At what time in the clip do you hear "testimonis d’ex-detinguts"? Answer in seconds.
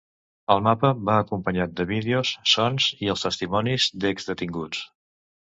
3.27-4.83